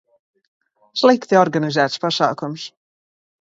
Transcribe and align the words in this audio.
Slikti 1.01 1.39
organizēts 1.41 1.99
pasākums 2.07 2.67